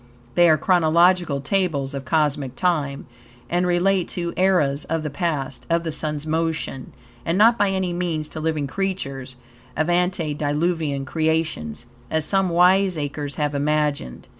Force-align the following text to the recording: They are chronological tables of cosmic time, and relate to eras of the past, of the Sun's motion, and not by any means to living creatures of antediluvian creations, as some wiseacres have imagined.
They 0.33 0.49
are 0.49 0.57
chronological 0.57 1.41
tables 1.41 1.93
of 1.93 2.05
cosmic 2.05 2.55
time, 2.55 3.05
and 3.51 3.67
relate 3.67 4.07
to 4.07 4.33
eras 4.35 4.83
of 4.85 5.03
the 5.03 5.11
past, 5.11 5.67
of 5.69 5.83
the 5.83 5.91
Sun's 5.91 6.25
motion, 6.25 6.91
and 7.23 7.37
not 7.37 7.55
by 7.55 7.69
any 7.69 7.93
means 7.93 8.27
to 8.29 8.39
living 8.39 8.65
creatures 8.65 9.35
of 9.77 9.91
antediluvian 9.91 11.05
creations, 11.05 11.85
as 12.09 12.25
some 12.25 12.49
wiseacres 12.49 13.35
have 13.35 13.53
imagined. 13.53 14.27